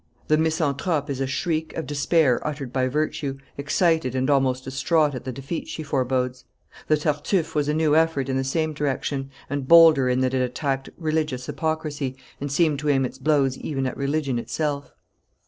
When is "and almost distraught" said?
4.15-5.13